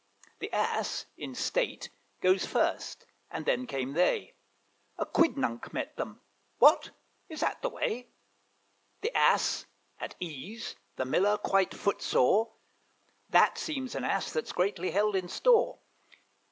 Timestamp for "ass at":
9.15-10.15